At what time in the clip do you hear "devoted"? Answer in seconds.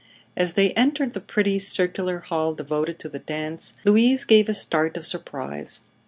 2.55-2.97